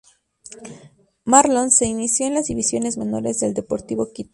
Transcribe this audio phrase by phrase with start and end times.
[1.25, 4.29] Marlon se inició en las divisiones menores del Deportivo Quito.